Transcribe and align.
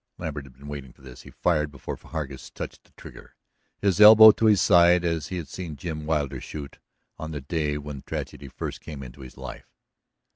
Lambert 0.17 0.45
had 0.45 0.53
been 0.57 0.67
waiting 0.67 0.95
this. 0.97 1.21
He 1.21 1.29
fired 1.29 1.69
before 1.71 1.95
Hargus 1.95 2.49
touched 2.49 2.85
the 2.85 2.91
trigger, 2.97 3.35
his 3.77 4.01
elbow 4.01 4.31
to 4.31 4.45
his 4.47 4.59
side 4.59 5.05
as 5.05 5.27
he 5.27 5.37
had 5.37 5.47
seen 5.47 5.75
Jim 5.75 6.07
Wilder 6.07 6.41
shoot 6.41 6.79
on 7.19 7.29
the 7.29 7.41
day 7.41 7.77
when 7.77 8.01
tragedy 8.01 8.47
first 8.47 8.81
came 8.81 9.03
into 9.03 9.21
his 9.21 9.37
life. 9.37 9.69